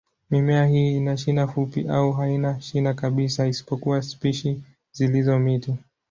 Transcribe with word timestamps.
Mimea 0.29 0.65
hii 0.67 0.97
ina 0.97 1.17
shina 1.17 1.47
fupi 1.47 1.87
au 1.87 2.11
haina 2.11 2.61
shina 2.61 2.93
kabisa, 2.93 3.47
isipokuwa 3.47 4.01
spishi 4.01 4.61
zilizo 4.91 5.39
miti. 5.39 5.75